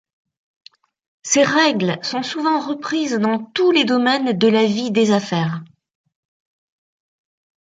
Ces 1.21 1.43
règles 1.43 1.99
sont 2.01 2.23
souvent 2.23 2.59
reprises 2.59 3.19
dans 3.19 3.37
tous 3.37 3.69
les 3.69 3.85
domaines 3.85 4.35
de 4.35 4.47
la 4.47 4.65
vie 4.65 4.89
des 4.89 5.11
affaires. 5.11 5.63